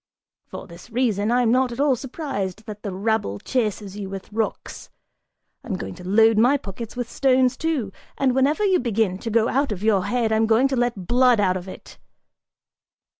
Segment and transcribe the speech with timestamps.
[0.47, 4.89] For this reason, I'm not at all surprised that the rabble chases you with rocks.
[5.63, 9.47] I'm going to load my pockets with stones, too, and whenever you begin to go
[9.47, 11.99] out of your head, I'm going to let blood out of it!"